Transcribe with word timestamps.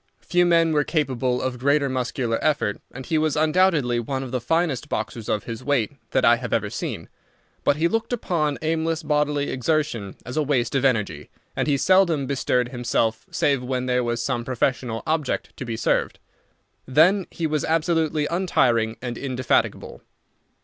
Few 0.23 0.47
men 0.47 0.71
were 0.73 0.83
capable 0.83 1.43
of 1.43 1.59
greater 1.59 1.87
muscular 1.87 2.43
effort, 2.43 2.81
and 2.91 3.05
he 3.05 3.19
was 3.19 3.35
undoubtedly 3.35 3.99
one 3.99 4.23
of 4.23 4.31
the 4.31 4.41
finest 4.41 4.89
boxers 4.89 5.29
of 5.29 5.43
his 5.43 5.63
weight 5.63 5.91
that 6.09 6.25
I 6.25 6.37
have 6.37 6.51
ever 6.51 6.71
seen; 6.71 7.07
but 7.63 7.75
he 7.75 7.87
looked 7.87 8.11
upon 8.11 8.57
aimless 8.63 9.03
bodily 9.03 9.51
exertion 9.51 10.15
as 10.25 10.37
a 10.37 10.41
waste 10.41 10.73
of 10.73 10.83
energy, 10.83 11.29
and 11.55 11.67
he 11.67 11.77
seldom 11.77 12.25
bestirred 12.25 12.69
himself 12.69 13.27
save 13.29 13.61
when 13.61 13.85
there 13.85 14.03
was 14.03 14.23
some 14.23 14.43
professional 14.43 15.03
object 15.05 15.55
to 15.57 15.65
be 15.65 15.77
served. 15.77 16.17
Then 16.87 17.27
he 17.29 17.45
was 17.45 17.63
absolutely 17.63 18.25
untiring 18.25 18.97
and 19.03 19.19
indefatigable. 19.19 20.01